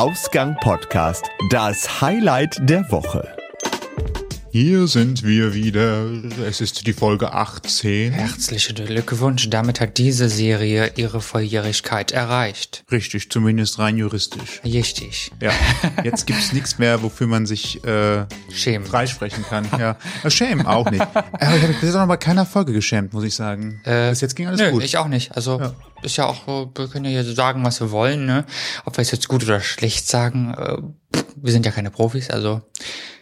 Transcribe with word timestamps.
Ausgang 0.00 0.56
Podcast, 0.62 1.30
das 1.50 2.00
Highlight 2.00 2.56
der 2.62 2.90
Woche. 2.90 3.39
Hier 4.52 4.88
sind 4.88 5.22
wir 5.22 5.54
wieder. 5.54 6.06
Es 6.44 6.60
ist 6.60 6.84
die 6.88 6.92
Folge 6.92 7.32
18. 7.32 8.10
Herzlichen 8.12 8.74
Glückwunsch, 8.84 9.48
damit 9.48 9.80
hat 9.80 9.96
diese 9.96 10.28
Serie 10.28 10.90
ihre 10.96 11.20
Volljährigkeit 11.20 12.10
erreicht. 12.10 12.82
Richtig, 12.90 13.30
zumindest 13.30 13.78
rein 13.78 13.96
juristisch. 13.96 14.60
Richtig. 14.64 15.30
Ja, 15.40 15.52
jetzt 16.02 16.26
gibt's 16.26 16.52
nichts 16.52 16.78
mehr, 16.80 17.00
wofür 17.02 17.28
man 17.28 17.46
sich 17.46 17.84
äh, 17.84 18.26
Schämen. 18.52 18.86
freisprechen 18.88 19.44
kann. 19.48 19.68
Ja, 19.78 19.96
Äh, 20.24 20.30
schämen 20.30 20.66
auch 20.66 20.90
nicht. 20.90 21.00
Aber 21.00 21.24
ich 21.32 21.46
habe 21.62 21.68
mich 21.68 21.76
bis 21.78 21.88
jetzt 21.90 21.94
auch 21.94 22.00
noch 22.00 22.08
bei 22.08 22.16
keiner 22.16 22.44
Folge 22.44 22.72
geschämt, 22.72 23.12
muss 23.12 23.22
ich 23.22 23.34
sagen. 23.36 23.80
Äh, 23.84 24.10
bis 24.10 24.20
jetzt 24.20 24.34
ging 24.34 24.48
alles 24.48 24.60
Nö, 24.60 24.72
gut. 24.72 24.82
ich 24.82 24.96
auch 24.98 25.06
nicht. 25.06 25.36
Also 25.36 25.60
Ja. 25.60 25.74
ist 26.02 26.16
ja 26.16 26.26
auch, 26.26 26.44
so, 26.44 26.72
wir 26.74 26.88
können 26.88 27.04
ja 27.04 27.22
sagen, 27.22 27.64
was 27.64 27.80
wir 27.80 27.92
wollen, 27.92 28.26
ne? 28.26 28.44
Ob 28.84 28.96
wir 28.96 29.02
es 29.02 29.12
jetzt 29.12 29.28
gut 29.28 29.44
oder 29.44 29.60
schlecht 29.60 30.08
sagen, 30.08 30.54
äh, 30.58 30.76
wir 31.42 31.52
sind 31.52 31.66
ja 31.66 31.72
keine 31.72 31.90
Profis, 31.90 32.30
also 32.30 32.62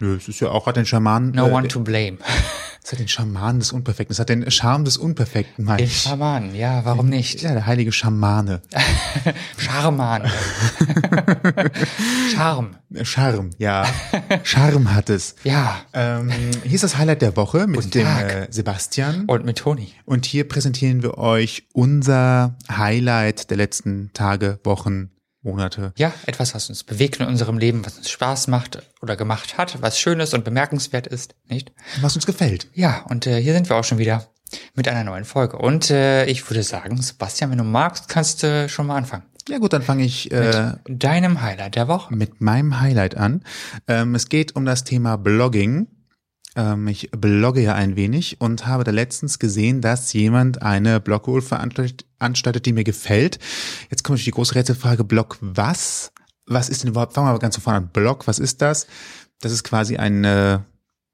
Nö, 0.00 0.16
es 0.16 0.28
ist 0.28 0.40
ja 0.40 0.50
auch, 0.50 0.66
hat 0.66 0.76
den 0.76 0.86
Schaman. 0.86 1.30
no 1.32 1.48
äh, 1.48 1.52
one 1.52 1.68
to 1.68 1.80
blame. 1.80 2.18
Es 2.88 2.92
hat 2.92 3.00
den 3.00 3.08
Schaman 3.08 3.58
des 3.58 3.72
Unperfekten. 3.72 4.12
Es 4.14 4.18
hat 4.18 4.30
den 4.30 4.50
Charme 4.50 4.86
des 4.86 4.96
Unperfekten, 4.96 5.62
meine 5.66 5.76
Den 5.76 5.88
ich. 5.88 6.00
Schaman, 6.00 6.54
ja, 6.54 6.86
warum 6.86 7.10
nicht? 7.10 7.42
Ja, 7.42 7.52
der 7.52 7.66
heilige 7.66 7.92
Schamane. 7.92 8.62
Charman. 9.58 10.22
Charme. 12.34 12.70
Charme, 13.02 13.50
ja. 13.58 13.84
Charme 14.42 14.94
hat 14.94 15.10
es. 15.10 15.34
Ja. 15.44 15.82
Ähm, 15.92 16.30
hier 16.62 16.74
ist 16.76 16.84
das 16.84 16.96
Highlight 16.96 17.20
der 17.20 17.36
Woche 17.36 17.66
mit 17.66 17.76
Guten 17.76 17.90
dem 17.90 18.06
äh, 18.06 18.46
Sebastian. 18.50 19.26
Und 19.26 19.44
mit 19.44 19.58
Toni. 19.58 19.92
Und 20.06 20.24
hier 20.24 20.48
präsentieren 20.48 21.02
wir 21.02 21.18
euch 21.18 21.64
unser 21.74 22.56
Highlight 22.74 23.50
der 23.50 23.58
letzten 23.58 24.10
Tage, 24.14 24.60
Wochen, 24.64 25.10
Monate. 25.42 25.92
Ja, 25.96 26.12
etwas, 26.26 26.54
was 26.54 26.68
uns 26.68 26.82
bewegt 26.84 27.20
in 27.20 27.26
unserem 27.26 27.58
Leben, 27.58 27.84
was 27.86 27.96
uns 27.96 28.10
Spaß 28.10 28.48
macht 28.48 28.82
oder 29.02 29.16
gemacht 29.16 29.56
hat, 29.56 29.80
was 29.82 29.98
schön 29.98 30.20
ist 30.20 30.34
und 30.34 30.44
bemerkenswert 30.44 31.06
ist, 31.06 31.34
nicht? 31.48 31.72
Was 32.00 32.16
uns 32.16 32.26
gefällt. 32.26 32.68
Ja, 32.74 33.04
und 33.08 33.26
äh, 33.26 33.40
hier 33.40 33.52
sind 33.52 33.68
wir 33.68 33.76
auch 33.76 33.84
schon 33.84 33.98
wieder 33.98 34.26
mit 34.74 34.88
einer 34.88 35.04
neuen 35.04 35.24
Folge. 35.24 35.58
Und 35.58 35.90
äh, 35.90 36.24
ich 36.26 36.48
würde 36.50 36.62
sagen, 36.62 37.00
Sebastian, 37.00 37.50
wenn 37.50 37.58
du 37.58 37.64
magst, 37.64 38.08
kannst 38.08 38.42
du 38.42 38.68
schon 38.68 38.86
mal 38.86 38.96
anfangen. 38.96 39.22
Ja 39.48 39.58
gut, 39.58 39.72
dann 39.72 39.82
fange 39.82 40.04
ich 40.04 40.30
äh, 40.30 40.72
Mit 40.86 41.02
deinem 41.02 41.40
Highlight 41.40 41.74
der 41.76 41.88
Woche. 41.88 42.14
mit 42.14 42.40
meinem 42.40 42.80
Highlight 42.80 43.16
an. 43.16 43.42
Ähm, 43.86 44.14
es 44.14 44.28
geht 44.28 44.56
um 44.56 44.64
das 44.66 44.84
Thema 44.84 45.16
Blogging. 45.16 45.86
Ähm, 46.58 46.88
ich 46.88 47.10
blogge 47.12 47.62
ja 47.62 47.74
ein 47.74 47.94
wenig 47.94 48.40
und 48.40 48.66
habe 48.66 48.82
da 48.82 48.90
letztens 48.90 49.38
gesehen, 49.38 49.80
dass 49.80 50.12
jemand 50.12 50.60
eine 50.60 50.98
Blogwohl 50.98 51.40
veranstaltet, 51.40 52.66
die 52.66 52.72
mir 52.72 52.84
gefällt. 52.84 53.38
Jetzt 53.90 54.02
kommt 54.02 54.14
natürlich 54.14 54.24
die 54.24 54.32
große 54.32 54.56
Rätselfrage, 54.56 55.04
Blog 55.04 55.38
was? 55.40 56.12
Was 56.46 56.68
ist 56.68 56.82
denn 56.82 56.90
überhaupt, 56.90 57.14
fangen 57.14 57.28
wir 57.28 57.32
mal 57.32 57.38
ganz 57.38 57.54
von 57.54 57.62
vorne 57.62 57.78
an, 57.78 57.90
Blog, 57.92 58.26
was 58.26 58.40
ist 58.40 58.60
das? 58.60 58.88
Das 59.40 59.52
ist 59.52 59.62
quasi 59.62 59.98
ein 59.98 60.24
äh, 60.24 60.58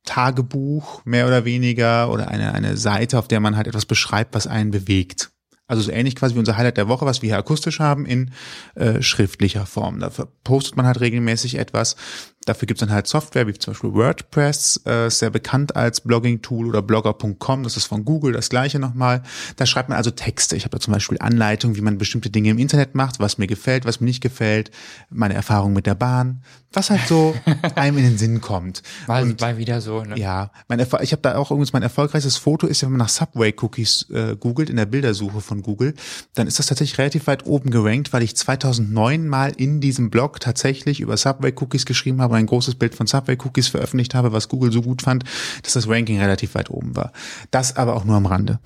Tagebuch, 0.05 1.05
mehr 1.05 1.27
oder 1.27 1.45
weniger, 1.45 2.11
oder 2.11 2.29
eine, 2.29 2.55
eine 2.55 2.79
Seite, 2.79 3.19
auf 3.19 3.29
der 3.29 3.41
man 3.41 3.57
halt 3.57 3.67
etwas 3.67 3.85
beschreibt, 3.85 4.35
was 4.35 4.47
einen 4.47 4.71
bewegt. 4.71 5.31
Also 5.67 5.83
so 5.83 5.93
ähnlich 5.93 6.15
quasi 6.15 6.35
wie 6.35 6.41
unser 6.41 6.59
Highlight 6.59 6.77
der 6.77 6.89
Woche, 6.89 7.07
was 7.07 7.23
wir 7.23 7.31
hier 7.31 7.39
akustisch 7.39 7.81
haben, 7.81 8.05
in 8.05 8.33
äh, 8.75 9.01
schriftlicher 9.01 9.65
Form. 9.65 9.99
Dafür 9.99 10.29
postet 10.45 10.77
man 10.77 10.87
halt 10.87 11.01
regelmäßig 11.01 11.59
etwas. 11.59 11.97
Dafür 12.45 12.67
gibt's 12.67 12.81
dann 12.81 12.91
halt 12.91 13.07
Software, 13.07 13.47
wie 13.47 13.55
zum 13.55 13.73
Beispiel 13.73 13.95
WordPress, 13.95 14.85
äh, 14.85 15.09
sehr 15.11 15.31
bekannt 15.31 15.77
als 15.77 16.01
Blogging-Tool 16.01 16.67
oder 16.67 16.83
blogger.com, 16.83 17.63
das 17.63 17.77
ist 17.77 17.87
von 17.87 18.05
Google 18.05 18.33
das 18.33 18.49
gleiche 18.49 18.79
nochmal. 18.79 19.23
Da 19.57 19.67
schreibt 19.67 19.89
man 19.89 19.97
also 19.97 20.11
Texte. 20.11 20.57
Ich 20.57 20.65
habe 20.65 20.77
da 20.77 20.81
zum 20.81 20.93
Beispiel 20.93 21.19
Anleitungen, 21.21 21.77
wie 21.77 21.81
man 21.81 21.99
bestimmte 21.99 22.31
Dinge 22.31 22.51
im 22.51 22.59
Internet 22.59 22.95
macht, 22.95 23.21
was 23.21 23.39
mir 23.39 23.47
gefällt, 23.47 23.85
was 23.85 24.01
mir 24.01 24.07
nicht 24.07 24.21
gefällt, 24.21 24.71
meine 25.11 25.35
Erfahrung 25.35 25.73
mit 25.73 25.87
der 25.87 25.95
Bahn, 25.95 26.43
was 26.73 26.91
halt 26.91 27.07
so 27.09 27.35
einem 27.75 27.99
in 27.99 28.05
den 28.05 28.19
Sinn 28.19 28.41
kommt. 28.41 28.83
Mal, 29.07 29.25
mal 29.41 29.59
wieder 29.59 29.81
so, 29.81 30.03
ne? 30.03 30.19
Ja, 30.19 30.51
mein 30.69 30.79
Erfol 30.79 31.01
ich 31.03 31.13
habe 31.13 31.23
da 31.23 31.37
auch 31.37 31.51
übrigens 31.51 31.73
mein 31.73 31.83
erfolgreichstes 31.83 32.37
Foto 32.37 32.67
ist, 32.67 32.83
wenn 32.83 32.91
man 32.91 32.99
nach 32.99 33.09
Subway 33.09 33.55
Cookies 33.61 34.11
äh, 34.11 34.37
googelt 34.37 34.71
in 34.71 34.77
der 34.77 34.87
Bildersuche 34.87 35.41
von 35.41 35.63
Google, 35.63 35.95
dann 36.35 36.47
ist 36.47 36.59
das 36.59 36.67
tatsächlich 36.67 36.99
relativ 36.99 37.27
weit 37.27 37.47
oben 37.47 37.71
gerankt, 37.71 38.13
weil 38.13 38.23
ich 38.23 38.37
2009 38.37 39.27
mal 39.27 39.53
in 39.57 39.81
diesem 39.81 40.11
Blog 40.11 40.41
tatsächlich 40.41 41.01
über 41.01 41.17
Subway 41.17 41.53
Cookies 41.57 41.87
geschrieben 41.87 42.21
habe, 42.21 42.34
ein 42.35 42.47
großes 42.47 42.77
Bild 42.77 42.95
von 42.95 43.07
Subway 43.07 43.37
Cookies 43.45 43.69
veröffentlicht 43.69 44.15
habe, 44.15 44.33
was 44.33 44.49
Google 44.49 44.73
so 44.73 44.83
gut 44.83 45.03
fand, 45.03 45.25
dass 45.63 45.75
das 45.75 45.89
Ranking 45.89 46.21
relativ 46.21 46.55
weit 46.55 46.71
oben 46.71 46.97
war. 46.97 47.13
Das 47.51 47.77
aber 47.77 47.95
auch 47.97 48.05
nur 48.05 48.17
am 48.17 48.27
Rande. 48.27 48.61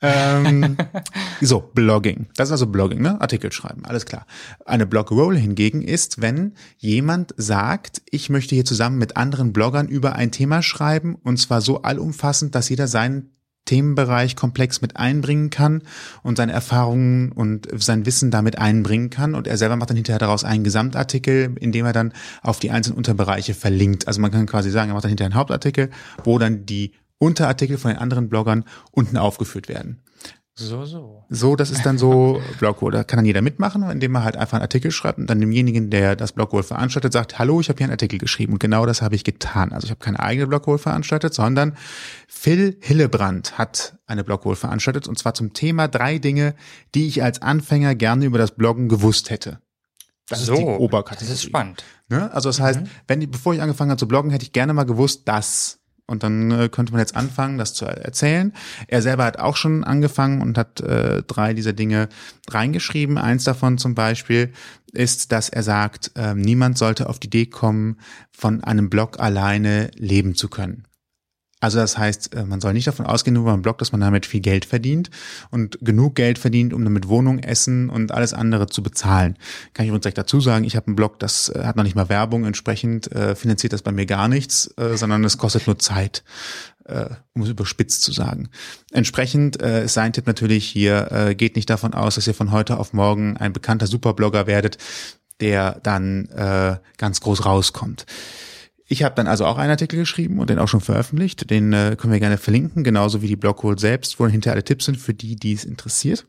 ähm, 0.00 0.76
so, 1.40 1.60
Blogging. 1.60 2.26
Das 2.36 2.48
ist 2.48 2.52
also 2.52 2.66
Blogging, 2.66 3.00
ne? 3.00 3.20
Artikel 3.20 3.52
schreiben, 3.52 3.84
alles 3.84 4.04
klar. 4.04 4.26
Eine 4.66 4.86
Blog-Roll 4.86 5.36
hingegen 5.36 5.82
ist, 5.82 6.20
wenn 6.20 6.54
jemand 6.78 7.34
sagt, 7.36 8.02
ich 8.10 8.28
möchte 8.28 8.54
hier 8.54 8.64
zusammen 8.64 8.98
mit 8.98 9.16
anderen 9.16 9.52
Bloggern 9.52 9.88
über 9.88 10.16
ein 10.16 10.32
Thema 10.32 10.62
schreiben 10.62 11.14
und 11.14 11.38
zwar 11.38 11.60
so 11.60 11.82
allumfassend, 11.82 12.54
dass 12.54 12.68
jeder 12.68 12.88
seinen 12.88 13.30
Themenbereich 13.64 14.36
komplex 14.36 14.80
mit 14.80 14.96
einbringen 14.96 15.50
kann 15.50 15.82
und 16.22 16.36
seine 16.36 16.52
Erfahrungen 16.52 17.32
und 17.32 17.68
sein 17.82 18.06
Wissen 18.06 18.30
damit 18.30 18.58
einbringen 18.58 19.10
kann. 19.10 19.34
Und 19.34 19.46
er 19.46 19.56
selber 19.56 19.76
macht 19.76 19.90
dann 19.90 19.96
hinterher 19.96 20.18
daraus 20.18 20.44
einen 20.44 20.64
Gesamtartikel, 20.64 21.54
in 21.60 21.72
dem 21.72 21.86
er 21.86 21.92
dann 21.92 22.12
auf 22.42 22.58
die 22.58 22.70
einzelnen 22.70 22.98
Unterbereiche 22.98 23.54
verlinkt. 23.54 24.08
Also 24.08 24.20
man 24.20 24.30
kann 24.30 24.46
quasi 24.46 24.70
sagen, 24.70 24.90
er 24.90 24.94
macht 24.94 25.04
dann 25.04 25.10
hinterher 25.10 25.30
einen 25.30 25.38
Hauptartikel, 25.38 25.90
wo 26.24 26.38
dann 26.38 26.66
die 26.66 26.92
Unterartikel 27.18 27.78
von 27.78 27.92
den 27.92 27.98
anderen 27.98 28.28
Bloggern 28.28 28.64
unten 28.90 29.16
aufgeführt 29.16 29.68
werden. 29.68 30.02
So, 30.54 30.84
so. 30.84 31.24
So, 31.30 31.56
das 31.56 31.70
ist 31.70 31.86
dann 31.86 31.96
so 31.96 32.42
Blogwohl. 32.58 32.92
Da 32.92 33.04
kann 33.04 33.16
dann 33.16 33.24
jeder 33.24 33.40
mitmachen, 33.40 33.82
indem 33.90 34.14
er 34.16 34.24
halt 34.24 34.36
einfach 34.36 34.54
einen 34.54 34.62
Artikel 34.62 34.90
schreibt 34.90 35.18
und 35.18 35.28
dann 35.28 35.40
demjenigen, 35.40 35.88
der 35.88 36.14
das 36.14 36.32
Blogwohl 36.32 36.62
veranstaltet, 36.62 37.12
sagt, 37.12 37.38
hallo, 37.38 37.60
ich 37.60 37.70
habe 37.70 37.78
hier 37.78 37.86
einen 37.86 37.92
Artikel 37.92 38.18
geschrieben. 38.18 38.52
Und 38.52 38.58
genau 38.58 38.84
das 38.84 39.00
habe 39.00 39.14
ich 39.14 39.24
getan. 39.24 39.72
Also 39.72 39.86
ich 39.86 39.90
habe 39.90 40.00
keine 40.00 40.20
eigene 40.20 40.46
Blogwohl 40.46 40.78
veranstaltet, 40.78 41.32
sondern 41.32 41.76
Phil 42.28 42.76
Hillebrand 42.80 43.56
hat 43.56 43.98
eine 44.06 44.24
Blogwohl 44.24 44.56
veranstaltet 44.56 45.08
und 45.08 45.18
zwar 45.18 45.32
zum 45.32 45.54
Thema 45.54 45.88
drei 45.88 46.18
Dinge, 46.18 46.54
die 46.94 47.06
ich 47.06 47.22
als 47.22 47.40
Anfänger 47.40 47.94
gerne 47.94 48.26
über 48.26 48.38
das 48.38 48.50
Bloggen 48.50 48.88
gewusst 48.90 49.30
hätte. 49.30 49.58
Das 50.28 50.46
so, 50.46 50.52
ist 50.52 50.60
die 50.60 50.64
Oberkategorie. 50.64 51.28
Das 51.28 51.38
ist 51.38 51.42
spannend. 51.42 51.84
Ne? 52.08 52.32
Also 52.32 52.48
das 52.48 52.60
heißt, 52.60 52.80
wenn 53.06 53.22
ich, 53.22 53.30
bevor 53.30 53.54
ich 53.54 53.62
angefangen 53.62 53.90
habe 53.90 53.98
zu 53.98 54.08
bloggen, 54.08 54.30
hätte 54.30 54.44
ich 54.44 54.52
gerne 54.52 54.72
mal 54.74 54.84
gewusst, 54.84 55.28
dass. 55.28 55.78
Und 56.12 56.22
dann 56.22 56.50
äh, 56.50 56.68
könnte 56.68 56.92
man 56.92 57.00
jetzt 57.00 57.16
anfangen, 57.16 57.56
das 57.56 57.72
zu 57.72 57.86
erzählen. 57.86 58.52
Er 58.86 59.00
selber 59.00 59.24
hat 59.24 59.38
auch 59.38 59.56
schon 59.56 59.82
angefangen 59.82 60.42
und 60.42 60.58
hat 60.58 60.78
äh, 60.82 61.22
drei 61.22 61.54
dieser 61.54 61.72
Dinge 61.72 62.10
reingeschrieben. 62.50 63.16
Eins 63.16 63.44
davon 63.44 63.78
zum 63.78 63.94
Beispiel 63.94 64.52
ist, 64.92 65.32
dass 65.32 65.48
er 65.48 65.62
sagt, 65.62 66.10
äh, 66.14 66.34
niemand 66.34 66.76
sollte 66.76 67.08
auf 67.08 67.18
die 67.18 67.28
Idee 67.28 67.46
kommen, 67.46 67.98
von 68.30 68.62
einem 68.62 68.90
Blog 68.90 69.20
alleine 69.20 69.90
leben 69.96 70.34
zu 70.34 70.48
können. 70.48 70.84
Also 71.62 71.78
das 71.78 71.96
heißt, 71.96 72.34
äh, 72.34 72.44
man 72.44 72.60
soll 72.60 72.72
nicht 72.72 72.88
davon 72.88 73.06
ausgehen, 73.06 73.34
nur 73.34 73.44
beim 73.44 73.62
Blog, 73.62 73.78
dass 73.78 73.92
man 73.92 74.00
damit 74.00 74.26
viel 74.26 74.40
Geld 74.40 74.64
verdient 74.64 75.10
und 75.52 75.78
genug 75.80 76.16
Geld 76.16 76.38
verdient, 76.38 76.74
um 76.74 76.82
damit 76.82 77.06
Wohnung, 77.06 77.38
Essen 77.38 77.88
und 77.88 78.10
alles 78.10 78.34
andere 78.34 78.66
zu 78.66 78.82
bezahlen. 78.82 79.38
Kann 79.72 79.84
ich 79.84 79.90
übrigens 79.90 80.02
gleich 80.02 80.14
dazu 80.14 80.40
sagen, 80.40 80.64
ich 80.64 80.74
habe 80.74 80.88
einen 80.88 80.96
Blog, 80.96 81.20
das 81.20 81.50
äh, 81.50 81.62
hat 81.62 81.76
noch 81.76 81.84
nicht 81.84 81.94
mal 81.94 82.08
Werbung, 82.08 82.44
entsprechend 82.46 83.12
äh, 83.12 83.36
finanziert 83.36 83.72
das 83.72 83.82
bei 83.82 83.92
mir 83.92 84.06
gar 84.06 84.26
nichts, 84.26 84.74
äh, 84.76 84.96
sondern 84.96 85.22
es 85.22 85.38
kostet 85.38 85.68
nur 85.68 85.78
Zeit, 85.78 86.24
äh, 86.84 87.10
um 87.34 87.42
es 87.42 87.48
überspitzt 87.48 88.02
zu 88.02 88.10
sagen. 88.10 88.48
Entsprechend 88.90 89.62
äh, 89.62 89.84
ist 89.84 89.94
sein 89.94 90.12
Tipp 90.12 90.26
natürlich 90.26 90.66
hier, 90.66 91.12
äh, 91.12 91.34
geht 91.36 91.54
nicht 91.54 91.70
davon 91.70 91.94
aus, 91.94 92.16
dass 92.16 92.26
ihr 92.26 92.34
von 92.34 92.50
heute 92.50 92.76
auf 92.76 92.92
morgen 92.92 93.36
ein 93.36 93.52
bekannter 93.52 93.86
Superblogger 93.86 94.48
werdet, 94.48 94.78
der 95.38 95.78
dann 95.84 96.26
äh, 96.30 96.78
ganz 96.98 97.20
groß 97.20 97.44
rauskommt. 97.44 98.04
Ich 98.86 99.02
habe 99.02 99.14
dann 99.14 99.26
also 99.26 99.46
auch 99.46 99.58
einen 99.58 99.70
Artikel 99.70 99.98
geschrieben 99.98 100.38
und 100.38 100.50
den 100.50 100.58
auch 100.58 100.68
schon 100.68 100.80
veröffentlicht. 100.80 101.50
Den 101.50 101.72
äh, 101.72 101.96
können 101.98 102.12
wir 102.12 102.20
gerne 102.20 102.38
verlinken, 102.38 102.84
genauso 102.84 103.22
wie 103.22 103.28
die 103.28 103.36
Blogcode 103.36 103.80
selbst, 103.80 104.18
wo 104.18 104.26
hinter 104.26 104.52
alle 104.52 104.64
Tipps 104.64 104.86
sind 104.86 104.98
für 104.98 105.14
die, 105.14 105.36
die 105.36 105.52
es 105.52 105.64
interessiert. 105.64 106.26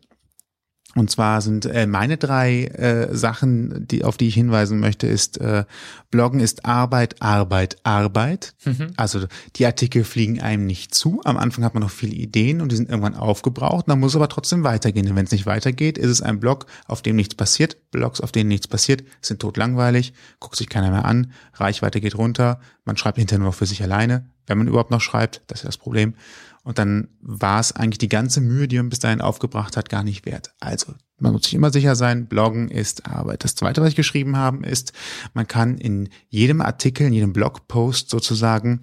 Und 0.96 1.10
zwar 1.10 1.42
sind 1.42 1.66
äh, 1.66 1.88
meine 1.88 2.18
drei 2.18 2.66
äh, 2.66 3.16
Sachen, 3.16 3.88
die 3.88 4.04
auf 4.04 4.18
die 4.18 4.28
ich 4.28 4.36
hinweisen 4.36 4.80
möchte, 4.80 5.08
ist 5.08 5.40
äh, 5.40 5.66
Bloggen 6.12 6.40
ist 6.40 6.66
Arbeit, 6.66 7.22
Arbeit, 7.22 7.78
Arbeit. 7.84 8.54
Also 8.96 9.26
die 9.56 9.66
Artikel 9.66 10.04
fliegen 10.04 10.40
einem 10.40 10.68
nicht 10.68 10.94
zu. 10.94 11.22
Am 11.24 11.38
Anfang 11.38 11.64
hat 11.64 11.74
man 11.74 11.82
noch 11.82 11.90
viele 11.90 12.14
Ideen 12.14 12.62
und 12.62 12.72
die 12.72 12.76
sind 12.76 12.90
irgendwann 12.90 13.16
aufgebraucht. 13.16 13.86
Dann 13.88 14.00
muss 14.00 14.16
aber 14.16 14.30
trotzdem 14.30 14.64
weitergehen. 14.64 15.10
Und 15.10 15.16
wenn 15.16 15.26
es 15.26 15.32
nicht 15.32 15.48
weitergeht, 15.48 15.98
ist 15.98 16.12
es 16.12 16.22
ein 16.22 16.40
Blog, 16.40 16.68
auf 16.88 17.02
dem 17.02 17.16
nichts 17.16 17.34
passiert. 17.34 17.78
Blogs, 17.90 18.22
auf 18.22 18.32
denen 18.32 18.50
nichts 18.50 18.68
passiert, 18.68 19.04
sind 19.22 19.40
totlangweilig, 19.40 20.14
guckt 20.40 20.58
sich 20.58 20.70
keiner 20.70 20.92
mehr 20.92 21.06
an, 21.06 21.32
Reichweite 21.54 22.02
geht 22.02 22.18
runter, 22.18 22.60
man 22.86 22.98
schreibt 22.98 23.18
hinterher 23.18 23.40
nur 23.40 23.50
noch 23.50 23.56
für 23.56 23.66
sich 23.66 23.82
alleine, 23.82 24.26
wenn 24.48 24.58
man 24.58 24.68
überhaupt 24.68 24.92
noch 24.92 25.02
schreibt, 25.02 25.42
das 25.48 25.60
ist 25.60 25.68
das 25.68 25.78
Problem. 25.78 26.16
Und 26.64 26.80
dann 26.80 27.10
war 27.22 27.60
es 27.60 27.74
eigentlich 27.74 27.98
die 27.98 28.10
ganze 28.10 28.40
Mühe, 28.40 28.68
die 28.70 28.78
man 28.78 28.90
bis 28.90 29.00
dahin 29.00 29.20
aufgebracht 29.22 29.76
hat, 29.76 29.90
gar 29.90 30.04
nicht 30.04 30.26
wert. 30.26 30.54
Also, 30.62 30.94
man 31.20 31.34
muss 31.34 31.44
sich 31.44 31.54
immer 31.54 31.72
sicher 31.72 31.96
sein, 31.96 32.28
Bloggen 32.28 32.70
ist 32.70 33.06
Arbeit. 33.06 33.44
Das 33.44 33.56
zweite, 33.56 33.82
was 33.82 33.90
ich 33.90 33.96
geschrieben 33.96 34.38
habe, 34.38 34.66
ist, 34.66 34.94
man 35.34 35.48
kann 35.48 35.78
in 35.78 36.10
jedem 36.30 36.62
Artikel, 36.62 37.08
in 37.08 37.14
jedem 37.14 37.34
Blogpost 37.34 38.10
sozusagen 38.10 38.80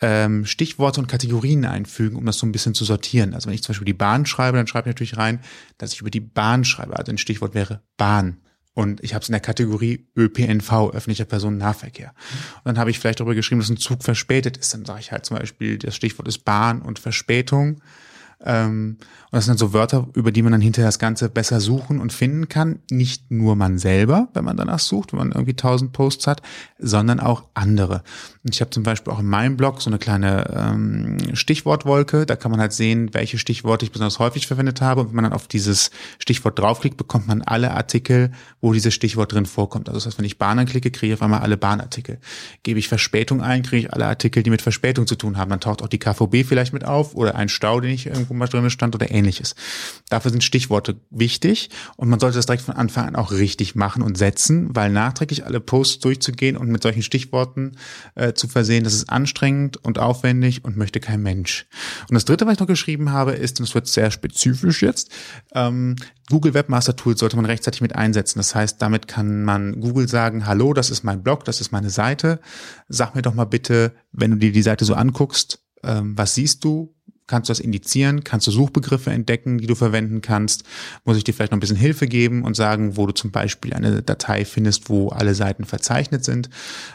ähm, 0.00 0.44
Stichworte 0.44 1.00
und 1.00 1.06
Kategorien 1.06 1.64
einfügen, 1.64 2.16
um 2.16 2.26
das 2.26 2.38
so 2.38 2.46
ein 2.46 2.52
bisschen 2.52 2.74
zu 2.74 2.84
sortieren. 2.84 3.32
Also 3.32 3.46
wenn 3.46 3.54
ich 3.54 3.62
zum 3.62 3.72
Beispiel 3.72 3.86
die 3.86 3.94
Bahn 3.94 4.26
schreibe, 4.26 4.58
dann 4.58 4.66
schreibe 4.66 4.88
ich 4.88 4.94
natürlich 4.94 5.16
rein, 5.16 5.40
dass 5.78 5.94
ich 5.94 6.00
über 6.00 6.10
die 6.10 6.20
Bahn 6.20 6.64
schreibe. 6.64 6.96
Also 6.96 7.10
ein 7.10 7.18
Stichwort 7.18 7.54
wäre 7.54 7.82
Bahn. 7.96 8.38
Und 8.74 9.02
ich 9.04 9.14
habe 9.14 9.22
es 9.22 9.28
in 9.28 9.32
der 9.32 9.40
Kategorie 9.40 10.04
ÖPNV, 10.16 10.90
öffentlicher 10.92 11.24
Personennahverkehr. 11.24 12.12
Und 12.58 12.66
dann 12.66 12.78
habe 12.78 12.90
ich 12.90 12.98
vielleicht 12.98 13.20
darüber 13.20 13.36
geschrieben, 13.36 13.60
dass 13.60 13.70
ein 13.70 13.76
Zug 13.76 14.02
verspätet 14.02 14.56
ist. 14.56 14.74
Dann 14.74 14.84
sage 14.84 15.00
ich 15.00 15.12
halt 15.12 15.24
zum 15.24 15.38
Beispiel, 15.38 15.78
das 15.78 15.94
Stichwort 15.94 16.26
ist 16.26 16.44
Bahn 16.44 16.82
und 16.82 16.98
Verspätung. 16.98 17.80
Ähm, 18.44 18.98
und 19.34 19.38
das 19.38 19.46
sind 19.46 19.52
dann 19.52 19.68
so 19.68 19.72
Wörter, 19.72 20.06
über 20.14 20.30
die 20.30 20.42
man 20.42 20.52
dann 20.52 20.60
hinterher 20.60 20.88
das 20.88 20.98
Ganze 20.98 21.28
besser 21.28 21.60
suchen 21.60 22.00
und 22.00 22.12
finden 22.12 22.48
kann. 22.48 22.78
Nicht 22.90 23.30
nur 23.30 23.56
man 23.56 23.78
selber, 23.78 24.28
wenn 24.32 24.44
man 24.44 24.56
danach 24.56 24.78
sucht, 24.78 25.12
wenn 25.12 25.18
man 25.18 25.32
irgendwie 25.32 25.54
tausend 25.54 25.92
Posts 25.92 26.26
hat, 26.26 26.42
sondern 26.78 27.18
auch 27.20 27.44
andere. 27.54 28.02
Und 28.44 28.54
ich 28.54 28.60
habe 28.60 28.70
zum 28.70 28.82
Beispiel 28.82 29.12
auch 29.12 29.18
in 29.18 29.26
meinem 29.26 29.56
Blog 29.56 29.80
so 29.82 29.90
eine 29.90 29.98
kleine 29.98 30.54
ähm, 30.54 31.34
Stichwortwolke. 31.34 32.26
Da 32.26 32.36
kann 32.36 32.50
man 32.50 32.60
halt 32.60 32.72
sehen, 32.72 33.12
welche 33.12 33.38
Stichworte 33.38 33.84
ich 33.84 33.92
besonders 33.92 34.18
häufig 34.18 34.46
verwendet 34.46 34.80
habe. 34.80 35.00
Und 35.00 35.08
wenn 35.08 35.16
man 35.16 35.24
dann 35.24 35.32
auf 35.32 35.48
dieses 35.48 35.90
Stichwort 36.18 36.58
draufklickt, 36.58 36.96
bekommt 36.96 37.26
man 37.26 37.42
alle 37.42 37.72
Artikel, 37.72 38.30
wo 38.60 38.72
dieses 38.72 38.94
Stichwort 38.94 39.32
drin 39.32 39.46
vorkommt. 39.46 39.88
Also 39.88 39.98
das 39.98 40.06
heißt, 40.06 40.18
wenn 40.18 40.26
ich 40.26 40.38
Bahn 40.38 40.58
anklicke, 40.58 40.90
kriege 40.90 41.12
ich 41.12 41.18
auf 41.18 41.22
einmal 41.22 41.40
alle 41.40 41.56
Bahnartikel. 41.56 42.18
Gebe 42.62 42.78
ich 42.78 42.88
Verspätung 42.88 43.40
ein, 43.40 43.62
kriege 43.62 43.86
ich 43.86 43.92
alle 43.92 44.06
Artikel, 44.06 44.42
die 44.42 44.50
mit 44.50 44.62
Verspätung 44.62 45.06
zu 45.06 45.16
tun 45.16 45.38
haben. 45.38 45.50
Dann 45.50 45.60
taucht 45.60 45.82
auch 45.82 45.88
die 45.88 45.98
KVB 45.98 46.46
vielleicht 46.46 46.72
mit 46.72 46.84
auf 46.84 47.14
oder 47.14 47.34
ein 47.34 47.48
Stau, 47.48 47.80
den 47.80 47.90
ich 47.90 48.06
irgendwo 48.06 48.33
mal 48.38 48.46
drin 48.46 48.68
stand 48.70 48.94
oder 48.94 49.10
ähnliches. 49.10 49.54
Dafür 50.08 50.30
sind 50.30 50.44
Stichworte 50.44 51.00
wichtig 51.10 51.70
und 51.96 52.08
man 52.08 52.20
sollte 52.20 52.36
das 52.36 52.46
direkt 52.46 52.64
von 52.64 52.76
Anfang 52.76 53.06
an 53.06 53.16
auch 53.16 53.32
richtig 53.32 53.74
machen 53.74 54.02
und 54.02 54.18
setzen, 54.18 54.74
weil 54.74 54.90
nachträglich 54.90 55.44
alle 55.46 55.60
Posts 55.60 56.00
durchzugehen 56.00 56.56
und 56.56 56.68
mit 56.68 56.82
solchen 56.82 57.02
Stichworten 57.02 57.76
äh, 58.14 58.32
zu 58.34 58.48
versehen, 58.48 58.84
das 58.84 58.94
ist 58.94 59.10
anstrengend 59.10 59.76
und 59.78 59.98
aufwendig 59.98 60.64
und 60.64 60.76
möchte 60.76 61.00
kein 61.00 61.22
Mensch. 61.22 61.66
Und 62.08 62.14
das 62.14 62.24
dritte, 62.24 62.46
was 62.46 62.54
ich 62.54 62.60
noch 62.60 62.66
geschrieben 62.66 63.10
habe, 63.10 63.32
ist, 63.32 63.60
und 63.60 63.66
es 63.66 63.74
wird 63.74 63.86
sehr 63.86 64.10
spezifisch 64.10 64.82
jetzt, 64.82 65.10
ähm, 65.54 65.96
Google 66.30 66.54
Webmaster 66.54 66.96
Tools 66.96 67.20
sollte 67.20 67.36
man 67.36 67.44
rechtzeitig 67.44 67.80
mit 67.80 67.94
einsetzen. 67.94 68.38
Das 68.38 68.54
heißt, 68.54 68.80
damit 68.80 69.08
kann 69.08 69.44
man 69.44 69.80
Google 69.80 70.08
sagen, 70.08 70.46
hallo, 70.46 70.72
das 70.72 70.90
ist 70.90 71.04
mein 71.04 71.22
Blog, 71.22 71.44
das 71.44 71.60
ist 71.60 71.70
meine 71.70 71.90
Seite. 71.90 72.40
Sag 72.88 73.14
mir 73.14 73.22
doch 73.22 73.34
mal 73.34 73.44
bitte, 73.44 73.92
wenn 74.12 74.30
du 74.30 74.36
dir 74.38 74.52
die 74.52 74.62
Seite 74.62 74.84
so 74.84 74.94
anguckst, 74.94 75.62
ähm, 75.82 76.16
was 76.16 76.34
siehst 76.34 76.64
du? 76.64 76.94
Kannst 77.26 77.48
du 77.48 77.52
das 77.52 77.60
indizieren, 77.60 78.24
kannst 78.24 78.46
du 78.46 78.50
Suchbegriffe 78.50 79.10
entdecken, 79.10 79.58
die 79.58 79.66
du 79.66 79.74
verwenden 79.74 80.20
kannst, 80.20 80.64
muss 81.04 81.16
ich 81.16 81.24
dir 81.24 81.32
vielleicht 81.32 81.52
noch 81.52 81.56
ein 81.56 81.60
bisschen 81.60 81.76
Hilfe 81.76 82.06
geben 82.06 82.44
und 82.44 82.54
sagen, 82.54 82.96
wo 82.96 83.06
du 83.06 83.12
zum 83.12 83.30
Beispiel 83.30 83.72
eine 83.72 84.02
Datei 84.02 84.44
findest, 84.44 84.88
wo 84.88 85.08
alle 85.08 85.34
Seiten 85.34 85.64
verzeichnet 85.64 86.24
sind 86.24 86.50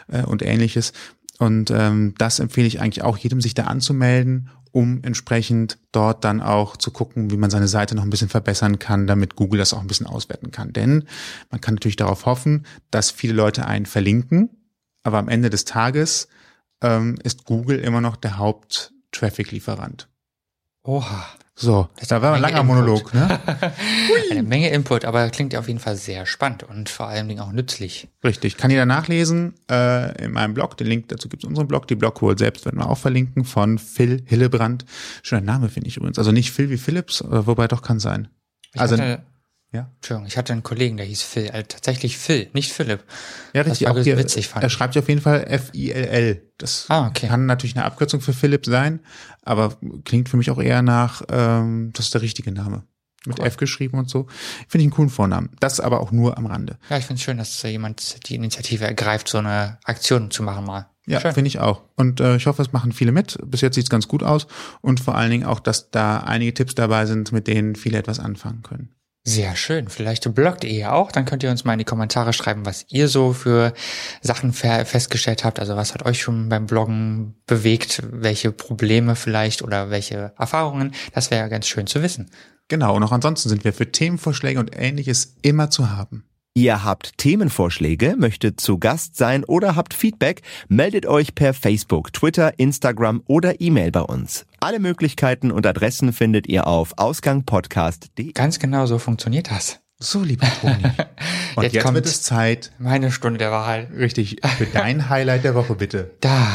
äh, 0.08 0.22
und 0.22 0.42
ähnliches. 0.42 0.92
Und 1.38 1.70
ähm, 1.70 2.14
das 2.18 2.38
empfehle 2.38 2.66
ich 2.66 2.80
eigentlich 2.80 3.02
auch 3.02 3.16
jedem, 3.16 3.40
sich 3.40 3.54
da 3.54 3.64
anzumelden, 3.64 4.50
um 4.72 5.02
entsprechend 5.02 5.78
dort 5.90 6.22
dann 6.22 6.40
auch 6.40 6.76
zu 6.76 6.90
gucken, 6.90 7.30
wie 7.30 7.38
man 7.38 7.50
seine 7.50 7.66
Seite 7.66 7.94
noch 7.94 8.04
ein 8.04 8.10
bisschen 8.10 8.28
verbessern 8.28 8.78
kann, 8.78 9.06
damit 9.06 9.36
Google 9.36 9.58
das 9.58 9.72
auch 9.72 9.80
ein 9.80 9.86
bisschen 9.86 10.06
auswerten 10.06 10.50
kann. 10.50 10.72
Denn 10.72 11.04
man 11.50 11.60
kann 11.60 11.74
natürlich 11.74 11.96
darauf 11.96 12.26
hoffen, 12.26 12.66
dass 12.90 13.10
viele 13.10 13.32
Leute 13.32 13.66
einen 13.66 13.86
verlinken, 13.86 14.50
aber 15.02 15.18
am 15.18 15.28
Ende 15.28 15.50
des 15.50 15.64
Tages 15.64 16.28
ähm, 16.82 17.16
ist 17.24 17.44
Google 17.44 17.78
immer 17.78 18.02
noch 18.02 18.16
der 18.16 18.36
Haupt-Traffic-Lieferant. 18.36 20.09
Oha. 20.82 21.26
So, 21.62 21.88
da 22.08 22.22
war 22.22 22.32
ein 22.32 22.40
langer 22.40 22.60
Input. 22.60 22.74
Monolog, 22.74 23.12
ne? 23.12 23.38
Eine 24.30 24.42
Menge 24.42 24.70
Input, 24.70 25.04
aber 25.04 25.28
klingt 25.28 25.54
auf 25.54 25.68
jeden 25.68 25.78
Fall 25.78 25.94
sehr 25.94 26.24
spannend 26.24 26.62
und 26.62 26.88
vor 26.88 27.08
allen 27.08 27.28
Dingen 27.28 27.40
auch 27.40 27.52
nützlich. 27.52 28.08
Richtig. 28.24 28.56
Kann 28.56 28.70
jeder 28.70 28.86
nachlesen 28.86 29.52
äh, 29.70 30.24
in 30.24 30.32
meinem 30.32 30.54
Blog. 30.54 30.78
Den 30.78 30.86
Link 30.86 31.08
dazu 31.08 31.28
gibt 31.28 31.44
es 31.44 31.48
unseren 31.48 31.68
Blog. 31.68 31.86
Die 31.86 31.96
Blogcode 31.96 32.38
selbst 32.38 32.64
werden 32.64 32.78
wir 32.78 32.88
auch 32.88 32.96
verlinken 32.96 33.44
von 33.44 33.76
Phil 33.76 34.22
Hillebrand. 34.24 34.86
Schöner 35.22 35.42
Name 35.42 35.68
finde 35.68 35.88
ich 35.88 35.98
übrigens. 35.98 36.18
Also 36.18 36.32
nicht 36.32 36.50
Phil 36.50 36.70
wie 36.70 36.78
Philips, 36.78 37.20
äh, 37.20 37.46
wobei 37.46 37.68
doch 37.68 37.82
kann 37.82 38.00
sein. 38.00 38.28
Ich 38.72 38.80
also 38.80 38.96
hatte, 38.96 39.22
ja. 39.72 39.90
Entschuldigung, 39.96 40.26
ich 40.26 40.36
hatte 40.36 40.52
einen 40.52 40.62
Kollegen, 40.62 40.96
der 40.96 41.06
hieß 41.06 41.22
Phil, 41.22 41.50
also 41.50 41.64
tatsächlich 41.68 42.18
Phil, 42.18 42.48
nicht 42.52 42.72
Philipp. 42.72 43.04
Ja, 43.52 43.62
Das 43.62 43.72
richtig. 43.72 43.86
war 43.88 43.96
Auch 43.96 44.02
hier, 44.02 44.18
witzig, 44.18 44.48
fand 44.48 44.62
er 44.64 44.70
schreibt 44.70 44.96
auf 44.96 45.08
jeden 45.08 45.20
Fall 45.20 45.44
F-I-L-L. 45.46 46.42
Das 46.58 46.86
Ah, 46.88 47.06
okay. 47.08 47.28
kann 47.28 47.46
natürlich 47.46 47.76
eine 47.76 47.84
Abkürzung 47.84 48.20
für 48.20 48.32
Philipp 48.32 48.66
sein, 48.66 49.00
aber 49.42 49.76
klingt 50.04 50.28
für 50.28 50.36
mich 50.36 50.50
auch 50.50 50.60
eher 50.60 50.82
nach, 50.82 51.22
ähm, 51.30 51.90
das 51.94 52.06
ist 52.06 52.14
der 52.14 52.22
richtige 52.22 52.52
Name. 52.52 52.84
Mit 53.26 53.38
Cool. 53.38 53.46
F 53.48 53.58
geschrieben 53.58 53.98
und 53.98 54.08
so. 54.08 54.28
Finde 54.66 54.78
ich 54.78 54.84
einen 54.84 54.90
coolen 54.92 55.10
Vornamen. 55.10 55.50
Das 55.60 55.78
aber 55.78 56.00
auch 56.00 56.10
nur 56.10 56.38
am 56.38 56.46
Rande. 56.46 56.78
Ja, 56.88 56.96
ich 56.96 57.04
finde 57.04 57.18
es 57.18 57.22
schön, 57.22 57.36
dass 57.36 57.60
jemand 57.62 58.26
die 58.30 58.34
Initiative 58.34 58.86
ergreift, 58.86 59.28
so 59.28 59.36
eine 59.36 59.76
Aktion 59.84 60.30
zu 60.30 60.42
machen 60.42 60.64
mal. 60.64 60.88
Ja, 61.06 61.20
finde 61.20 61.48
ich 61.48 61.58
auch. 61.58 61.82
Und 61.96 62.20
äh, 62.20 62.36
ich 62.36 62.46
hoffe, 62.46 62.62
es 62.62 62.72
machen 62.72 62.92
viele 62.92 63.12
mit. 63.12 63.36
Bis 63.44 63.60
jetzt 63.60 63.74
sieht 63.74 63.84
es 63.84 63.90
ganz 63.90 64.08
gut 64.08 64.22
aus. 64.22 64.46
Und 64.80 65.00
vor 65.00 65.16
allen 65.16 65.30
Dingen 65.30 65.44
auch, 65.44 65.60
dass 65.60 65.90
da 65.90 66.18
einige 66.20 66.54
Tipps 66.54 66.74
dabei 66.74 67.04
sind, 67.04 67.30
mit 67.32 67.46
denen 67.46 67.74
viele 67.76 67.98
etwas 67.98 68.20
anfangen 68.20 68.62
können. 68.62 68.94
Sehr 69.30 69.54
schön. 69.56 69.88
Vielleicht 69.88 70.32
bloggt 70.34 70.64
ihr 70.64 70.72
ja 70.72 70.92
auch. 70.92 71.12
Dann 71.12 71.24
könnt 71.24 71.42
ihr 71.42 71.50
uns 71.50 71.64
mal 71.64 71.74
in 71.74 71.78
die 71.78 71.84
Kommentare 71.84 72.32
schreiben, 72.32 72.66
was 72.66 72.84
ihr 72.88 73.08
so 73.08 73.32
für 73.32 73.72
Sachen 74.22 74.52
fe- 74.52 74.84
festgestellt 74.84 75.44
habt. 75.44 75.60
Also 75.60 75.76
was 75.76 75.94
hat 75.94 76.04
euch 76.04 76.20
schon 76.20 76.48
beim 76.48 76.66
Bloggen 76.66 77.34
bewegt? 77.46 78.02
Welche 78.10 78.52
Probleme 78.52 79.16
vielleicht 79.16 79.62
oder 79.62 79.90
welche 79.90 80.32
Erfahrungen? 80.38 80.94
Das 81.12 81.30
wäre 81.30 81.42
ja 81.42 81.48
ganz 81.48 81.66
schön 81.66 81.86
zu 81.86 82.02
wissen. 82.02 82.30
Genau, 82.68 82.94
und 82.96 83.02
auch 83.02 83.12
ansonsten 83.12 83.48
sind 83.48 83.64
wir 83.64 83.72
für 83.72 83.90
Themenvorschläge 83.90 84.60
und 84.60 84.70
ähnliches 84.76 85.36
immer 85.42 85.70
zu 85.70 85.90
haben. 85.90 86.24
Ihr 86.56 86.82
habt 86.82 87.16
Themenvorschläge, 87.18 88.16
möchtet 88.18 88.60
zu 88.60 88.78
Gast 88.78 89.14
sein 89.16 89.44
oder 89.44 89.76
habt 89.76 89.94
Feedback, 89.94 90.42
meldet 90.68 91.06
euch 91.06 91.36
per 91.36 91.54
Facebook, 91.54 92.12
Twitter, 92.12 92.58
Instagram 92.58 93.22
oder 93.26 93.60
E-Mail 93.60 93.92
bei 93.92 94.00
uns. 94.00 94.46
Alle 94.58 94.80
Möglichkeiten 94.80 95.52
und 95.52 95.64
Adressen 95.64 96.12
findet 96.12 96.48
ihr 96.48 96.66
auf 96.66 96.94
ausgangpodcast.de. 96.98 98.32
Ganz 98.32 98.58
genau 98.58 98.86
so 98.86 98.98
funktioniert 98.98 99.48
das. 99.50 99.78
So, 100.02 100.22
lieber 100.22 100.48
Toni. 100.60 100.82
Und 101.56 101.62
Jetzt 101.64 101.74
jetzt, 101.74 101.82
kommt- 101.84 101.94
wird 101.96 102.06
es 102.06 102.22
Zeit, 102.22 102.72
Meine 102.78 103.12
Stunde 103.12 103.38
der 103.38 103.50
Wahrheit. 103.50 103.90
richtig, 103.92 104.38
für 104.56 104.64
dein 104.64 105.08
Highlight 105.10 105.44
der 105.44 105.54
Woche, 105.54 105.74
bitte. 105.74 106.12
Da. 106.20 106.46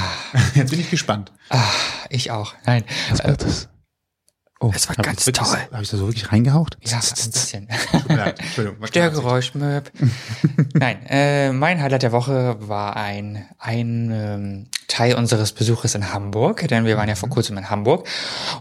Jetzt 0.56 0.72
bin 0.72 0.80
ich 0.80 0.90
gespannt. 0.90 1.32
Ah, 1.50 1.62
ich 2.10 2.32
auch. 2.32 2.56
Nein. 2.66 2.84
Äh, 3.20 3.36
es? 3.46 3.70
Oh, 4.62 4.72
Es 4.74 4.88
war 4.88 4.96
ganz 4.96 5.22
ich 5.22 5.28
wirklich, 5.28 5.48
toll. 5.48 5.60
Habe 5.72 5.84
ich 5.84 5.90
da 5.90 5.98
so 5.98 6.08
wirklich 6.08 6.32
reingehaucht? 6.32 6.78
ja, 6.82 6.98
ein 6.98 7.02
bisschen. 7.02 7.68
Entschuldigung. 8.08 8.88
Störgeräusch, 8.88 9.54
Möb. 9.54 9.92
Nein, 10.74 11.06
äh, 11.08 11.52
mein 11.52 11.82
Highlight 11.82 12.04
der 12.04 12.14
Woche 12.14 12.56
war 12.60 12.96
ein, 12.96 13.46
ein 13.60 14.12
ähm, 14.12 14.68
Teil 14.88 15.16
unseres 15.16 15.52
Besuches 15.52 15.94
in 15.94 16.14
Hamburg, 16.14 16.68
denn 16.70 16.86
wir 16.86 16.96
waren 16.96 17.10
ja 17.10 17.16
vor 17.16 17.30
kurzem 17.30 17.58
in 17.58 17.70
Hamburg 17.70 18.08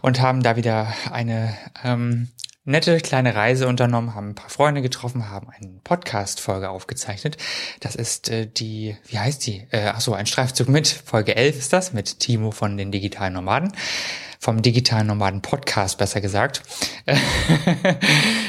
und 0.03 0.21
haben 0.21 0.43
da 0.43 0.57
wieder 0.57 0.93
eine 1.13 1.57
ähm, 1.85 2.29
nette 2.65 2.99
kleine 2.99 3.37
Reise 3.37 3.69
unternommen, 3.69 4.17
haben 4.17 4.31
ein 4.31 4.35
paar 4.35 4.51
Freunde 4.51 4.83
getroffen, 4.83 5.31
haben 5.31 5.49
eine 5.51 5.79
Podcast-Folge 5.85 6.71
aufgezeichnet. 6.71 7.37
Das 7.79 7.95
ist 7.95 8.31
äh, 8.31 8.47
die, 8.47 8.97
wie 9.07 9.19
heißt 9.21 9.47
die? 9.47 9.69
Äh, 9.71 9.93
ach 9.95 10.01
so, 10.01 10.15
ein 10.15 10.27
Streifzug 10.27 10.69
mit, 10.69 10.89
Folge 10.89 11.37
11 11.37 11.59
ist 11.59 11.73
das, 11.73 11.93
mit 11.93 12.19
Timo 12.19 12.51
von 12.51 12.77
den 12.77 12.91
Digitalen 12.91 13.35
Nomaden 13.35 13.73
vom 14.45 14.61
digitalen 14.61 15.07
Nomaden 15.07 15.41
Podcast, 15.41 15.97
besser 15.97 16.21
gesagt. 16.21 16.63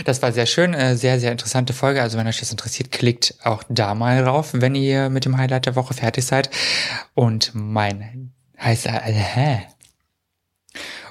Das 0.03 0.21
war 0.21 0.31
sehr 0.31 0.45
schön, 0.45 0.75
äh, 0.75 0.95
sehr, 0.95 1.19
sehr 1.19 1.31
interessante 1.31 1.73
Folge. 1.73 1.99
Also 1.99 2.19
wenn 2.19 2.27
euch 2.27 2.39
das 2.39 2.51
interessiert, 2.51 2.91
klickt 2.91 3.33
auch 3.43 3.63
da 3.69 3.95
mal 3.95 4.23
drauf, 4.23 4.51
wenn 4.53 4.75
ihr 4.75 5.09
mit 5.09 5.25
dem 5.25 5.37
Highlight 5.37 5.65
der 5.65 5.75
Woche 5.75 5.95
fertig 5.95 6.25
seid. 6.25 6.51
Und 7.15 7.51
mein 7.55 8.31
heißt 8.59 8.85
äh, 8.85 8.91
hä? 8.91 9.61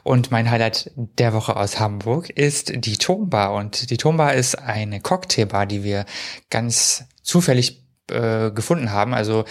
Und 0.05 0.31
mein 0.31 0.49
Highlight 0.49 0.93
der 0.95 1.33
Woche 1.33 1.57
aus 1.57 1.81
Hamburg 1.81 2.31
ist 2.31 2.73
die 2.73 2.99
Tombar. 2.99 3.55
Und 3.55 3.91
die 3.91 3.97
Tombar 3.97 4.35
ist 4.35 4.57
eine 4.57 5.01
Cocktailbar, 5.01 5.67
die 5.67 5.83
wir 5.83 6.05
ganz 6.51 7.05
zufällig 7.23 7.83
äh, 8.11 8.53
gefunden 8.53 8.93
haben. 8.93 9.13
Also 9.13 9.45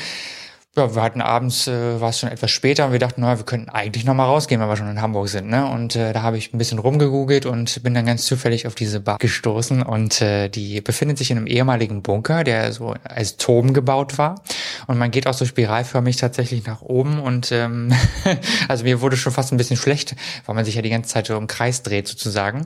ja, 0.76 0.96
wir 0.96 1.04
hatten 1.04 1.22
abends, 1.22 1.68
äh, 1.68 2.02
war 2.02 2.10
es 2.10 2.20
schon 2.20 2.30
etwas 2.30 2.50
später 2.50 2.88
und 2.88 2.94
wir 2.94 3.00
dachten, 3.00 3.22
naja, 3.22 3.38
wir 3.38 3.46
könnten 3.46 3.70
eigentlich 3.70 4.06
noch 4.06 4.16
mal 4.16 4.26
rausgehen, 4.26 4.60
wenn 4.60 4.68
wir 4.68 4.76
schon 4.76 4.90
in 4.90 5.02
Hamburg 5.02 5.30
sind. 5.30 5.48
Ne? 5.48 5.70
Und 5.70 5.96
äh, 5.96 6.14
da 6.14 6.24
habe 6.24 6.38
ich 6.38 6.52
ein 6.52 6.58
bisschen 6.58 6.80
rumgegoogelt 6.80 7.46
und 7.46 7.84
bin 7.84 7.94
dann 7.94 8.08
ganz 8.08 8.26
zufällig 8.26 8.66
auf 8.66 8.74
diese 8.74 9.00
Bar 9.00 9.20
gestoßen. 9.20 9.84
Und 9.84 10.20
äh, 10.22 10.50
die 10.50 10.82
befindet 10.82 11.20
sich 11.20 11.30
in 11.30 11.38
einem 11.38 11.46
ehemaligen 11.46 12.02
Bunker, 12.02 12.44
der 12.44 12.72
so 12.72 12.96
als 13.04 13.38
Turm 13.38 13.74
gebaut 13.74 14.18
war. 14.18 14.42
Und 14.88 14.98
man 14.98 15.12
geht 15.12 15.28
auch 15.28 15.34
so 15.34 15.46
spiralförmig 15.46 16.18
tatsächlich 16.18 16.66
nach 16.66 16.82
oben. 16.82 17.20
Und 17.20 17.52
ähm, 17.52 17.94
also 18.68 18.84
mir 18.84 19.02
wurde 19.02 19.18
schon 19.18 19.34
fast 19.34 19.52
ein 19.52 19.58
bisschen 19.58 19.78
schlecht, 19.78 20.16
weil 20.46 20.56
man 20.56 20.66
sich 20.66 20.76
ja 20.76 20.82
die 20.82 20.90
ganze 20.90 21.12
Zeit 21.12 21.28
so 21.28 21.38
im 21.38 21.48
Kreis 21.48 21.84
dreht 21.84 22.08
sozusagen. 22.08 22.66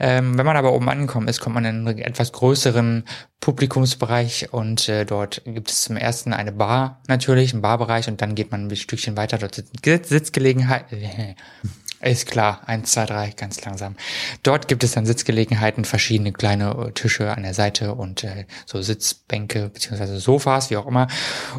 Ähm, 0.00 0.38
wenn 0.38 0.46
man 0.46 0.56
aber 0.56 0.72
oben 0.72 0.88
angekommen 0.88 1.28
ist, 1.28 1.40
kommt 1.40 1.54
man 1.54 1.64
in 1.64 1.86
einen 1.86 1.98
etwas 1.98 2.32
größeren 2.32 3.04
Publikumsbereich 3.40 4.52
und 4.52 4.88
äh, 4.88 5.04
dort 5.04 5.42
gibt 5.44 5.70
es 5.70 5.82
zum 5.82 5.96
ersten 5.96 6.32
eine 6.32 6.52
Bar 6.52 7.00
natürlich, 7.06 7.52
einen 7.52 7.62
Barbereich 7.62 8.08
und 8.08 8.20
dann 8.20 8.34
geht 8.34 8.50
man 8.50 8.66
ein 8.66 8.76
Stückchen 8.76 9.16
weiter, 9.16 9.38
dort 9.38 9.54
sind 9.54 9.68
Sitz- 9.84 10.08
Sitzgelegenheit, 10.08 10.92
äh, 10.92 11.34
Ist 12.00 12.26
klar, 12.26 12.60
eins, 12.66 12.92
zwei, 12.92 13.06
drei, 13.06 13.30
ganz 13.30 13.64
langsam. 13.64 13.96
Dort 14.42 14.68
gibt 14.68 14.84
es 14.84 14.92
dann 14.92 15.06
Sitzgelegenheiten, 15.06 15.84
verschiedene 15.84 16.32
kleine 16.32 16.88
äh, 16.88 16.92
Tische 16.92 17.34
an 17.34 17.42
der 17.42 17.54
Seite 17.54 17.94
und 17.94 18.22
äh, 18.22 18.44
so 18.66 18.82
Sitzbänke 18.82 19.70
beziehungsweise 19.70 20.18
Sofas, 20.18 20.70
wie 20.70 20.76
auch 20.76 20.86
immer. 20.86 21.08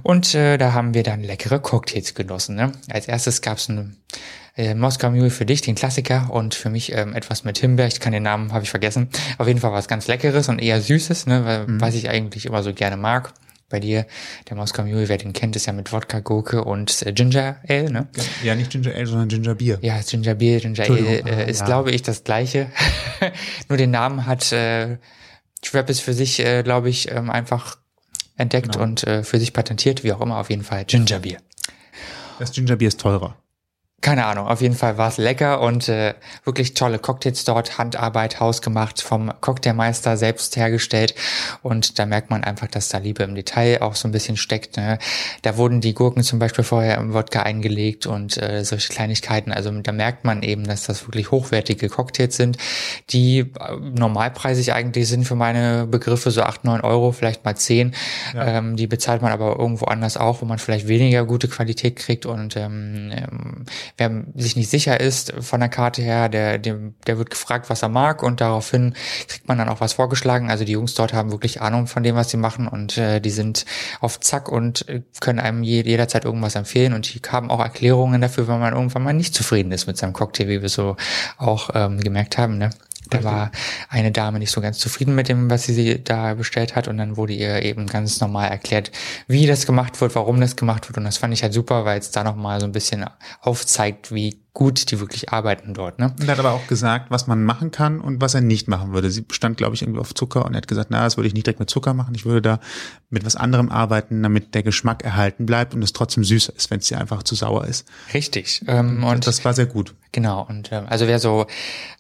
Und 0.03 0.36
äh, 0.36 0.58
da 0.58 0.74
haben 0.74 0.94
wir 0.94 1.03
dann 1.03 1.24
leckere 1.24 1.60
Cocktails 1.60 2.13
genossen. 2.13 2.56
Ne? 2.56 2.72
Als 2.89 3.08
erstes 3.08 3.41
gab 3.41 3.58
es 3.58 3.70
eine 3.70 3.96
äh, 4.56 4.75
Moskau 4.75 5.10
Mule 5.10 5.32
für 5.32 5.46
dich, 5.46 5.62
den 5.62 5.75
Klassiker, 5.75 6.29
und 6.29 6.53
für 6.53 6.70
mich 6.70 6.91
ähm, 6.91 7.15
etwas 7.15 7.44
mit 7.44 7.58
Himbeer. 7.58 7.88
Ich 7.88 8.00
kann 8.00 8.13
den 8.13 8.24
Namen, 8.24 8.53
habe 8.53 8.63
ich 8.63 8.70
vergessen. 8.70 9.10
Auf 9.39 9.48
jeden 9.48 9.60
Fall 9.60 9.72
was 9.72 9.88
ganz 9.88 10.08
Leckeres 10.08 10.50
und 10.50 10.60
eher 10.60 10.82
Süßes, 10.82 11.25
ne, 11.25 11.46
weil, 11.46 11.67
mhm. 11.67 11.82
was 11.82 11.96
ich 11.96 12.10
eigentlich 12.10 12.46
immer 12.46 12.62
so 12.62 12.74
gerne 12.74 12.98
mag 12.98 13.34
bei 13.70 13.80
dir. 13.80 14.06
Der 14.50 14.56
Moskau 14.56 14.84
Mule, 14.84 15.10
wer 15.10 15.18
den 15.18 15.34
kennt, 15.34 15.56
ist 15.56 15.66
ja 15.66 15.74
mit 15.74 15.92
Wodka, 15.92 16.20
Gurke 16.20 16.64
und 16.64 17.06
äh, 17.06 17.14
Ginger 17.14 17.58
Ale, 17.68 17.92
ne? 17.92 18.08
Ja, 18.44 18.56
nicht 18.56 18.72
Ginger 18.72 18.94
Ale, 18.94 19.08
sondern 19.08 19.28
Ginger 19.28 19.56
Beer. 19.56 19.80
Ja, 19.82 20.00
Ginger 20.00 20.36
Beer, 20.36 20.60
Ginger 20.60 20.84
Ale 20.84 21.22
äh, 21.22 21.50
ist, 21.50 21.62
ja. 21.62 21.66
glaube 21.66 21.92
ich, 21.92 22.02
das 22.02 22.24
gleiche. 22.24 22.68
Nur 23.70 23.78
den 23.78 23.92
Namen 23.92 24.26
hat 24.26 24.52
äh, 24.52 24.98
Trappist 25.62 26.02
für 26.02 26.14
sich, 26.14 26.40
äh, 26.40 26.64
glaube 26.64 26.90
ich, 26.90 27.12
ähm, 27.12 27.30
einfach 27.30 27.78
entdeckt 28.38 28.74
genau. 28.74 28.84
und 28.84 29.06
äh, 29.06 29.24
für 29.24 29.40
sich 29.40 29.54
patentiert, 29.54 30.04
wie 30.04 30.14
auch 30.14 30.22
immer, 30.22 30.38
auf 30.38 30.50
jeden 30.50 30.64
Fall 30.64 30.86
Ginger 30.86 31.20
Beer. 31.20 31.40
Das 32.40 32.52
Ginger 32.52 32.76
Beer 32.76 32.88
ist 32.90 33.00
teurer 33.00 33.36
keine 34.00 34.25
Ahnung, 34.25 34.46
auf 34.48 34.62
jeden 34.62 34.75
Fall 34.75 35.00
war 35.00 35.08
es 35.10 35.18
lecker 35.18 35.60
und 35.60 35.89
äh, 35.89 36.13
wirklich 36.46 36.75
tolle 36.75 37.00
Cocktails 37.00 37.44
dort, 37.46 37.80
Handarbeit, 37.80 38.39
hausgemacht, 38.39 39.01
vom 39.01 39.34
Cocktailmeister 39.42 40.18
selbst 40.18 40.56
hergestellt 40.56 41.16
und 41.63 41.98
da 41.98 42.06
merkt 42.06 42.30
man 42.30 42.44
einfach, 42.44 42.68
dass 42.68 42.89
da 42.89 43.00
Liebe 43.00 43.24
im 43.24 43.34
Detail 43.34 43.82
auch 43.82 43.96
so 43.96 44.08
ein 44.08 44.12
bisschen 44.12 44.38
steckt. 44.38 44.77
Ne? 44.77 45.00
Da 45.42 45.58
wurden 45.58 45.82
die 45.82 45.96
Gurken 45.96 46.22
zum 46.22 46.38
Beispiel 46.38 46.63
vorher 46.63 47.00
im 47.00 47.13
Wodka 47.13 47.42
eingelegt 47.42 48.06
und 48.06 48.38
äh, 48.38 48.63
solche 48.63 48.94
Kleinigkeiten, 48.94 49.51
also 49.51 49.72
da 49.72 49.92
merkt 49.92 50.25
man 50.25 50.44
eben, 50.44 50.66
dass 50.66 50.84
das 50.84 51.08
wirklich 51.08 51.32
hochwertige 51.32 51.89
Cocktails 51.89 52.38
sind, 52.38 52.58
die 53.10 53.39
äh, 53.39 53.75
normalpreisig 53.82 54.74
eigentlich 54.74 55.08
sind 55.08 55.25
für 55.25 55.36
meine 55.36 55.88
Begriffe 55.88 56.30
so 56.30 56.44
acht 56.44 56.66
neun 56.66 56.82
Euro, 56.82 57.13
vielleicht 57.13 57.46
mal 57.46 57.56
zehn 57.56 57.96
ja. 58.36 58.60
ähm, 58.60 58.75
die 58.75 58.86
bezahlt 58.86 59.24
man 59.24 59.32
aber 59.32 59.58
irgendwo 59.58 59.86
anders 59.86 60.18
auch, 60.18 60.44
wo 60.44 60.46
man 60.46 60.60
vielleicht 60.60 60.88
weniger 60.88 61.25
gute 61.25 61.48
Qualität 61.48 61.96
kriegt 61.96 62.27
und 62.27 62.56
ähm, 62.56 63.12
ähm 63.12 63.66
wer 63.98 64.24
sich 64.36 64.56
nicht 64.56 64.70
sicher 64.70 65.00
ist 65.00 65.34
von 65.39 65.60
der 65.60 65.70
Karte 65.70 66.01
her, 66.01 66.29
der, 66.29 66.58
der, 66.58 66.77
der 67.06 67.17
wird 67.17 67.29
gefragt, 67.29 67.70
was 67.70 67.84
er 67.84 67.89
mag 67.89 68.24
und 68.24 68.41
daraufhin 68.41 68.94
kriegt 69.27 69.48
man 69.48 69.58
dann 69.58 69.70
auch 69.70 69.82
was 69.82 69.94
vorgeschlagen. 69.94 70.50
Also 70.50 70.65
die 70.65 70.74
Jungs 70.74 70.94
dort 70.94 71.13
haben 71.13 71.32
wirklich 71.32 71.62
Ahnung 71.62 71.88
von 71.88 72.03
dem, 72.03 72.15
was 72.15 72.29
sie 72.29 72.38
machen 72.38 72.67
und 72.67 72.98
äh, 72.98 73.20
die 73.20 73.29
sind 73.29 73.65
auf 74.01 74.20
Zack 74.20 74.50
und 74.50 74.86
können 75.20 75.39
einem 75.39 75.63
je, 75.63 75.82
jederzeit 75.84 76.25
irgendwas 76.25 76.56
empfehlen 76.56 76.94
und 76.94 77.13
die 77.13 77.22
haben 77.29 77.50
auch 77.50 77.60
Erklärungen 77.60 78.22
dafür, 78.22 78.48
wenn 78.48 78.60
man 78.60 78.74
irgendwann 78.74 79.03
mal 79.03 79.13
nicht 79.13 79.34
zufrieden 79.34 79.72
ist 79.72 79.88
mit 79.88 79.98
seinem 79.98 80.13
Cocktail, 80.13 80.48
wie 80.48 80.62
wir 80.62 80.70
so 80.70 80.96
auch 81.38 81.70
ähm, 81.74 82.00
gemerkt 82.00 82.38
haben. 82.38 82.58
Ne? 82.58 82.70
Da 83.10 83.24
war 83.24 83.52
eine 83.90 84.12
Dame 84.12 84.40
nicht 84.40 84.52
so 84.52 84.62
ganz 84.62 84.78
zufrieden 84.78 85.16
mit 85.16 85.30
dem, 85.30 85.50
was 85.50 85.66
sie 85.66 86.04
da 86.04 86.34
bestellt 86.34 86.76
hat. 86.76 86.88
Und 86.88 86.98
dann 86.98 87.18
wurde 87.18 87.34
ihr 87.34 87.64
eben 87.64 87.88
ganz 87.88 88.20
normal 88.20 88.50
erklärt, 88.50 88.92
wie 89.28 89.46
das 89.46 89.66
gemacht 89.66 90.00
wird, 90.02 90.16
warum 90.16 90.40
das 90.42 90.56
gemacht 90.56 90.88
wird. 90.90 90.98
Und 90.98 91.06
das 91.06 91.18
fand 91.18 91.34
ich 91.34 91.44
halt 91.44 91.54
super, 91.54 91.86
weil 91.86 92.00
es 92.00 92.12
da 92.12 92.24
nochmal 92.24 92.60
so 92.60 92.66
ein 92.66 92.72
bisschen 92.72 93.06
aufzeigt, 93.42 94.14
wie 94.14 94.40
gut 94.58 94.90
die 94.90 95.00
wirklich 95.00 95.32
arbeiten 95.32 95.76
dort. 95.76 96.00
Ne? 96.00 96.16
Und 96.20 96.28
er 96.28 96.32
hat 96.32 96.40
aber 96.40 96.52
auch 96.52 96.66
gesagt, 96.66 97.12
was 97.12 97.28
man 97.28 97.44
machen 97.44 97.70
kann 97.70 98.02
und 98.02 98.22
was 98.22 98.34
er 98.34 98.42
nicht 98.42 98.68
machen 98.68 98.92
würde. 98.92 99.12
Sie 99.12 99.22
bestand, 99.22 99.56
glaube 99.56 99.76
ich, 99.76 99.84
irgendwie 99.84 100.00
auf 100.00 100.16
Zucker 100.16 100.46
und 100.46 100.56
er 100.56 100.58
hat 100.58 100.68
gesagt, 100.68 100.90
na, 100.90 101.04
das 101.04 101.16
würde 101.16 101.28
ich 101.28 101.36
nicht 101.36 101.46
direkt 101.46 101.60
mit 101.60 101.70
Zucker 101.70 101.94
machen. 101.94 102.16
Ich 102.16 102.26
würde 102.26 102.42
da 102.42 102.60
mit 103.12 103.24
was 103.24 103.36
anderem 103.36 103.70
arbeiten, 103.70 104.24
damit 104.24 104.56
der 104.56 104.64
Geschmack 104.64 105.04
erhalten 105.04 105.46
bleibt 105.46 105.76
und 105.76 105.84
es 105.84 105.94
trotzdem 105.94 106.24
süßer 106.24 106.56
ist, 106.56 106.72
wenn 106.72 106.80
es 106.80 106.88
dir 106.88 106.98
einfach 106.98 107.22
zu 107.22 107.36
sauer 107.36 107.66
ist. 107.66 107.88
Richtig. 108.16 108.64
Ähm, 108.66 109.04
und 109.04 109.28
das 109.28 109.46
war 109.46 109.54
sehr 109.54 109.68
gut. 109.68 109.94
Genau. 110.12 110.44
Und 110.50 110.72
ähm, 110.72 110.86
also 110.88 111.06
wer 111.06 111.20
so 111.20 111.46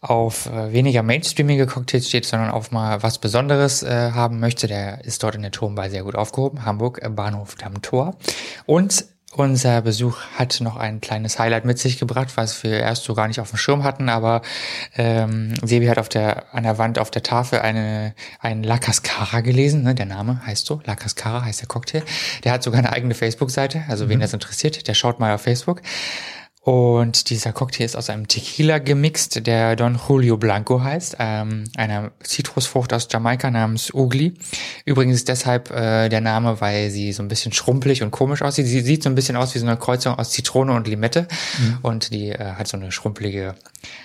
auf 0.01 0.47
äh, 0.47 0.73
weniger 0.73 1.03
mainstreamige 1.03 1.67
Cocktails 1.67 2.07
steht, 2.07 2.25
sondern 2.25 2.49
auf 2.49 2.71
mal 2.71 3.03
was 3.03 3.19
Besonderes 3.19 3.83
äh, 3.83 4.13
haben 4.13 4.39
möchte, 4.39 4.65
der 4.65 5.05
ist 5.05 5.21
dort 5.21 5.35
in 5.35 5.43
der 5.43 5.51
Turmbar 5.51 5.91
sehr 5.91 6.01
gut 6.01 6.15
aufgehoben. 6.15 6.65
Hamburg, 6.65 7.01
äh, 7.03 7.09
Bahnhof 7.09 7.53
Damm-Tor. 7.53 8.17
Und 8.65 9.05
unser 9.33 9.81
Besuch 9.81 10.19
hat 10.35 10.61
noch 10.61 10.77
ein 10.77 11.01
kleines 11.01 11.37
Highlight 11.37 11.65
mit 11.65 11.77
sich 11.77 11.99
gebracht, 11.99 12.29
was 12.35 12.63
wir 12.63 12.79
erst 12.79 13.03
so 13.03 13.13
gar 13.13 13.27
nicht 13.27 13.39
auf 13.39 13.49
dem 13.49 13.57
Schirm 13.57 13.83
hatten, 13.83 14.09
aber 14.09 14.41
ähm, 14.95 15.53
Sebi 15.63 15.87
hat 15.87 15.99
auf 15.99 16.09
der 16.09 16.53
an 16.53 16.63
der 16.63 16.77
Wand 16.77 16.97
auf 16.97 17.11
der 17.11 17.23
Tafel 17.23 17.59
eine 17.59 18.13
ein 18.39 18.63
La 18.63 18.77
Cascara 18.77 19.41
gelesen, 19.41 19.83
ne? 19.83 19.95
der 19.95 20.05
Name 20.05 20.45
heißt 20.45 20.65
so, 20.65 20.81
La 20.85 20.95
Cascara 20.95 21.43
heißt 21.43 21.61
der 21.61 21.67
Cocktail. 21.67 22.03
Der 22.43 22.53
hat 22.53 22.63
sogar 22.63 22.79
eine 22.79 22.93
eigene 22.93 23.13
Facebook-Seite, 23.13 23.83
also 23.87 24.05
mhm. 24.05 24.09
wen 24.09 24.19
das 24.21 24.33
interessiert, 24.33 24.87
der 24.87 24.93
schaut 24.93 25.19
mal 25.19 25.33
auf 25.33 25.41
Facebook. 25.41 25.81
Und 26.67 27.29
dieser 27.29 27.53
Cocktail 27.53 27.85
ist 27.85 27.95
aus 27.95 28.09
einem 28.09 28.27
Tequila 28.27 28.79
gemixt, 28.79 29.47
der 29.47 29.77
Don 29.77 29.97
Julio 30.05 30.35
Blanco 30.35 30.83
heißt, 30.83 31.15
ähm, 31.17 31.63
einer 31.77 32.11
Zitrusfrucht 32.21 32.91
aus 32.91 33.07
Jamaika 33.09 33.49
namens 33.49 33.93
Ugli. 33.93 34.33
Übrigens 34.83 35.23
deshalb 35.23 35.71
äh, 35.71 36.09
der 36.09 36.19
Name, 36.19 36.59
weil 36.59 36.89
sie 36.89 37.13
so 37.13 37.23
ein 37.23 37.29
bisschen 37.29 37.53
schrumpelig 37.53 38.03
und 38.03 38.11
komisch 38.11 38.41
aussieht. 38.41 38.65
Sie 38.65 38.81
sieht 38.81 39.01
so 39.01 39.09
ein 39.09 39.15
bisschen 39.15 39.37
aus 39.37 39.55
wie 39.55 39.59
so 39.59 39.65
eine 39.65 39.77
Kreuzung 39.77 40.19
aus 40.19 40.31
Zitrone 40.31 40.73
und 40.73 40.89
Limette 40.89 41.29
mhm. 41.57 41.77
und 41.83 42.11
die 42.11 42.31
äh, 42.31 42.55
hat 42.57 42.67
so 42.67 42.75
eine 42.75 42.91
schrumpelige 42.91 43.55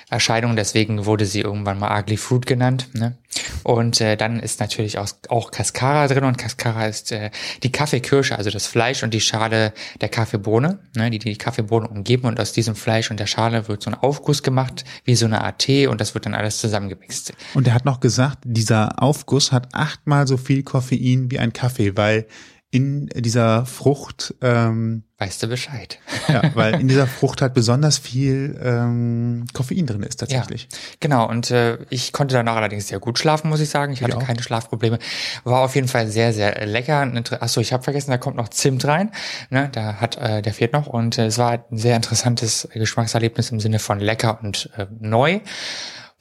Erscheinung, 0.08 0.56
deswegen 0.56 1.06
wurde 1.06 1.24
sie 1.24 1.40
irgendwann 1.40 1.78
mal 1.78 1.98
Ugly 1.98 2.18
Fruit 2.18 2.46
genannt. 2.46 2.90
Ne? 2.92 3.16
Und 3.62 4.00
äh, 4.00 4.16
dann 4.16 4.40
ist 4.40 4.60
natürlich 4.60 4.98
auch, 4.98 5.08
auch 5.28 5.50
Cascara 5.50 6.06
drin 6.06 6.24
und 6.24 6.36
Cascara 6.36 6.86
ist 6.86 7.12
äh, 7.12 7.30
die 7.62 7.72
Kaffeekirsche, 7.72 8.36
also 8.36 8.50
das 8.50 8.66
Fleisch 8.66 9.02
und 9.02 9.14
die 9.14 9.22
Schale 9.22 9.72
der 10.00 10.10
Kaffeebohne, 10.10 10.80
ne, 10.94 11.10
die 11.10 11.18
die 11.18 11.38
Kaffeebohne 11.38 11.88
umgeben 11.88 12.26
und 12.26 12.38
aus 12.38 12.51
diesem 12.52 12.74
Fleisch 12.74 13.10
und 13.10 13.18
der 13.18 13.26
Schale 13.26 13.68
wird 13.68 13.82
so 13.82 13.90
ein 13.90 13.94
Aufguss 13.94 14.42
gemacht, 14.42 14.84
wie 15.04 15.14
so 15.14 15.26
eine 15.26 15.40
Tee 15.58 15.86
und 15.86 16.00
das 16.00 16.14
wird 16.14 16.26
dann 16.26 16.34
alles 16.34 16.58
zusammengemixt. 16.58 17.32
Und 17.54 17.66
er 17.66 17.74
hat 17.74 17.84
noch 17.84 18.00
gesagt, 18.00 18.38
dieser 18.44 19.02
Aufguss 19.02 19.52
hat 19.52 19.68
achtmal 19.72 20.26
so 20.26 20.36
viel 20.36 20.62
Koffein 20.62 21.30
wie 21.30 21.38
ein 21.38 21.52
Kaffee, 21.52 21.96
weil 21.96 22.26
in 22.72 23.10
dieser 23.14 23.66
Frucht. 23.66 24.34
Ähm, 24.40 25.04
weißt 25.18 25.42
du 25.42 25.46
Bescheid. 25.46 25.98
ja, 26.26 26.42
weil 26.54 26.80
in 26.80 26.88
dieser 26.88 27.06
Frucht 27.06 27.42
halt 27.42 27.52
besonders 27.52 27.98
viel 27.98 28.58
ähm, 28.64 29.44
Koffein 29.52 29.86
drin 29.86 30.02
ist 30.02 30.20
tatsächlich. 30.20 30.68
Ja, 30.72 30.78
genau, 30.98 31.28
und 31.28 31.50
äh, 31.50 31.76
ich 31.90 32.14
konnte 32.14 32.34
danach 32.34 32.56
allerdings 32.56 32.88
sehr 32.88 32.98
gut 32.98 33.18
schlafen, 33.18 33.50
muss 33.50 33.60
ich 33.60 33.68
sagen. 33.68 33.92
Ich 33.92 34.02
hatte 34.02 34.16
ja. 34.16 34.24
keine 34.24 34.42
Schlafprobleme. 34.42 34.98
War 35.44 35.60
auf 35.60 35.74
jeden 35.74 35.86
Fall 35.86 36.08
sehr, 36.08 36.32
sehr 36.32 36.64
lecker. 36.64 37.12
Achso, 37.40 37.60
ich 37.60 37.74
habe 37.74 37.82
vergessen, 37.82 38.10
da 38.10 38.16
kommt 38.16 38.38
noch 38.38 38.48
Zimt 38.48 38.86
rein. 38.86 39.12
Ne, 39.50 39.68
da 39.70 39.96
hat, 39.96 40.16
äh, 40.16 40.40
der 40.40 40.54
fehlt 40.54 40.72
noch. 40.72 40.86
Und 40.86 41.18
äh, 41.18 41.26
es 41.26 41.36
war 41.36 41.52
ein 41.52 41.76
sehr 41.76 41.94
interessantes 41.94 42.66
Geschmackserlebnis 42.72 43.50
im 43.50 43.60
Sinne 43.60 43.80
von 43.80 44.00
lecker 44.00 44.38
und 44.42 44.70
äh, 44.78 44.86
neu 44.98 45.40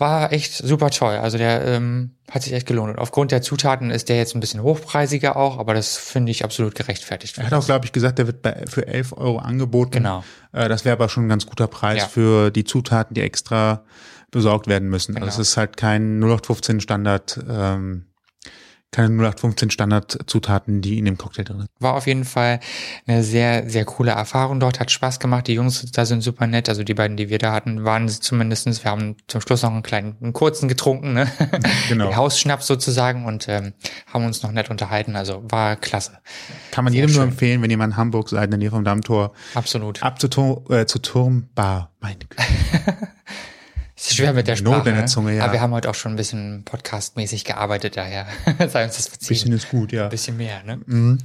war 0.01 0.33
echt 0.33 0.53
super 0.53 0.89
toll. 0.89 1.15
Also 1.15 1.37
der 1.37 1.65
ähm, 1.65 2.11
hat 2.29 2.43
sich 2.43 2.51
echt 2.51 2.67
gelohnt. 2.67 2.89
Und 2.89 2.99
aufgrund 2.99 3.31
der 3.31 3.41
Zutaten 3.41 3.91
ist 3.91 4.09
der 4.09 4.17
jetzt 4.17 4.35
ein 4.35 4.41
bisschen 4.41 4.61
hochpreisiger 4.61 5.37
auch, 5.37 5.59
aber 5.59 5.73
das 5.73 5.95
finde 5.95 6.31
ich 6.31 6.43
absolut 6.43 6.75
gerechtfertigt. 6.75 7.37
Er 7.37 7.45
hat 7.45 7.53
auch, 7.53 7.65
glaube 7.65 7.85
ich, 7.85 7.93
gesagt, 7.93 8.19
der 8.19 8.27
wird 8.27 8.41
bei, 8.41 8.65
für 8.67 8.87
11 8.87 9.13
Euro 9.13 9.37
angeboten. 9.37 9.91
Genau. 9.91 10.23
Äh, 10.51 10.67
das 10.67 10.83
wäre 10.83 10.93
aber 10.93 11.07
schon 11.07 11.25
ein 11.27 11.29
ganz 11.29 11.45
guter 11.45 11.67
Preis 11.67 11.99
ja. 11.99 12.07
für 12.07 12.51
die 12.51 12.65
Zutaten, 12.65 13.13
die 13.13 13.21
extra 13.21 13.83
besorgt 14.31 14.67
werden 14.67 14.89
müssen. 14.89 15.11
Also 15.11 15.19
genau. 15.19 15.25
Also 15.27 15.41
es 15.41 15.49
ist 15.49 15.57
halt 15.57 15.77
kein 15.77 16.19
0815 16.19 16.81
Standard 16.81 17.39
ähm, 17.47 18.05
keine 18.91 19.07
0815 19.07 19.71
Standardzutaten, 19.71 20.81
die 20.81 20.99
in 20.99 21.05
dem 21.05 21.17
Cocktail 21.17 21.43
drin 21.43 21.57
sind. 21.59 21.69
War 21.79 21.93
auf 21.93 22.07
jeden 22.07 22.25
Fall 22.25 22.59
eine 23.07 23.23
sehr, 23.23 23.69
sehr 23.69 23.85
coole 23.85 24.11
Erfahrung 24.11 24.59
dort, 24.59 24.81
hat 24.81 24.91
Spaß 24.91 25.19
gemacht. 25.19 25.47
Die 25.47 25.53
Jungs 25.53 25.89
da 25.93 26.05
sind 26.05 26.21
super 26.21 26.45
nett. 26.45 26.67
Also 26.67 26.83
die 26.83 26.93
beiden, 26.93 27.15
die 27.15 27.29
wir 27.29 27.37
da 27.37 27.53
hatten, 27.53 27.85
waren 27.85 28.09
zumindestens. 28.09 28.83
Wir 28.83 28.91
haben 28.91 29.15
zum 29.27 29.39
Schluss 29.39 29.63
noch 29.63 29.71
einen 29.71 29.81
kleinen, 29.81 30.17
einen 30.21 30.33
kurzen 30.33 30.67
getrunken, 30.67 31.13
ne? 31.13 31.31
Genau. 31.87 32.15
Hausschnaps 32.15 32.67
sozusagen 32.67 33.25
und 33.25 33.47
ähm, 33.47 33.73
haben 34.13 34.25
uns 34.25 34.43
noch 34.43 34.51
nett 34.51 34.69
unterhalten. 34.69 35.15
Also 35.15 35.43
war 35.49 35.75
klasse. 35.77 36.19
Kann 36.71 36.83
man 36.83 36.91
sehr 36.91 37.01
jedem 37.01 37.13
schön. 37.13 37.21
nur 37.21 37.31
empfehlen, 37.31 37.61
wenn 37.61 37.71
ihr 37.71 37.77
mal 37.77 37.85
in 37.85 37.97
Hamburg 37.97 38.29
seid, 38.29 38.45
in 38.45 38.51
der 38.51 38.57
Nähe 38.57 38.71
vom 38.71 38.83
Dammtor. 38.83 39.33
Absolut. 39.53 40.03
Ab 40.03 40.19
zu, 40.19 40.27
Tor, 40.27 40.69
äh, 40.69 40.85
zu 40.85 40.99
Turmbar. 40.99 41.91
Meine 41.99 42.19
Güte. 42.19 42.43
ist 44.07 44.15
schwer 44.15 44.33
mit 44.33 44.47
der 44.47 44.55
Sprache. 44.55 44.91
Ne? 44.91 45.05
Zunge, 45.05 45.35
ja. 45.35 45.43
Aber 45.43 45.53
wir 45.53 45.61
haben 45.61 45.73
heute 45.73 45.89
auch 45.89 45.95
schon 45.95 46.13
ein 46.13 46.17
bisschen 46.17 46.63
podcastmäßig 46.65 47.45
gearbeitet, 47.45 47.97
daher 47.97 48.27
sei 48.67 48.85
uns 48.85 48.95
das 48.97 49.07
verziehen. 49.07 49.29
Bisschen 49.29 49.53
ist 49.53 49.69
gut, 49.69 49.91
ja. 49.91 50.05
Ein 50.05 50.09
bisschen 50.09 50.37
mehr, 50.37 50.63
ne? 50.63 50.79
Mhm. 50.85 51.19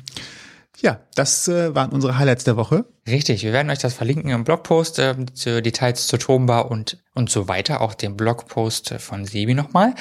Ja, 0.83 1.01
das 1.15 1.49
äh, 1.49 1.75
waren 1.75 1.91
unsere 1.91 2.19
Highlights 2.19 2.45
der 2.45 2.57
Woche. 2.57 2.85
Richtig, 3.09 3.43
wir 3.43 3.53
werden 3.55 3.71
euch 3.71 3.79
das 3.79 3.95
verlinken 3.95 4.31
im 4.31 4.45
Blogpost, 4.45 4.99
äh, 4.99 5.15
zu 5.33 5.63
Details 5.63 6.07
zur 6.07 6.19
Turmbar 6.19 6.71
und, 6.71 6.99
und 7.15 7.31
so 7.31 7.49
weiter, 7.49 7.81
auch 7.81 7.95
den 7.95 8.17
Blogpost 8.17 8.95
von 8.99 9.25
Sebi 9.25 9.55
nochmal. 9.55 9.95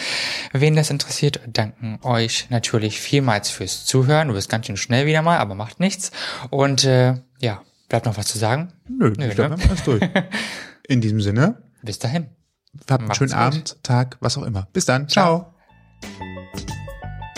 Wen 0.52 0.76
das 0.76 0.90
interessiert, 0.90 1.40
danken 1.48 2.00
euch 2.04 2.48
natürlich 2.50 3.00
vielmals 3.00 3.50
fürs 3.50 3.86
Zuhören. 3.86 4.28
Du 4.28 4.34
bist 4.34 4.50
ganz 4.50 4.66
schön 4.66 4.76
schnell 4.76 5.06
wieder 5.06 5.22
mal, 5.22 5.38
aber 5.38 5.56
macht 5.56 5.80
nichts. 5.80 6.12
Und 6.50 6.84
äh, 6.84 7.16
ja, 7.40 7.62
bleibt 7.88 8.06
noch 8.06 8.18
was 8.18 8.28
zu 8.28 8.38
sagen? 8.38 8.74
Nö, 8.90 9.14
Nö 9.18 9.28
ich 9.30 9.36
glaube, 9.36 9.56
ne? 9.58 9.64
alles 9.70 9.84
durch. 9.84 10.02
In 10.88 11.00
diesem 11.00 11.22
Sinne. 11.22 11.64
Bis 11.84 12.00
dahin. 12.00 12.28
Habt 12.90 13.04
einen 13.04 13.16
schönen 13.16 13.32
gut. 13.32 13.40
Abend, 13.40 13.84
Tag, 13.84 14.18
was 14.20 14.38
auch 14.38 14.44
immer. 14.44 14.68
Bis 14.74 14.86
dann. 14.86 15.08
Ciao. 15.10 15.40
Ciao. 15.40 15.56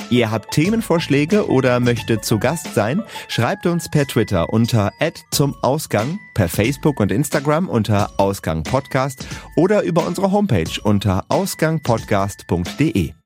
Ihr 0.10 0.32
habt 0.32 0.52
Themenvorschläge 0.52 1.50
oder 1.50 1.82
möchtet 1.82 2.24
zu 2.24 2.40
Gast 2.40 2.74
sein? 2.74 3.04
Schreibt 3.28 3.66
uns 3.66 3.90
per 3.90 4.06
Twitter 4.06 4.54
unter 4.54 4.92
zum 5.32 5.54
Ausgang, 5.62 6.18
per 6.34 6.48
Facebook 6.48 7.02
und 7.02 7.12
Instagram 7.12 7.68
unter 7.68 8.10
Ausgang 8.18 8.64
Podcast 8.64 9.26
oder 9.58 9.84
über 9.84 10.08
unsere 10.08 10.32
Homepage 10.32 10.82
unter 10.82 11.26
ausgangpodcast.de. 11.28 13.17